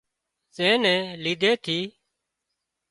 زين 0.55 0.73
نين 0.83 1.01
ليڌي 1.23 1.51
ٿِي 1.63 1.79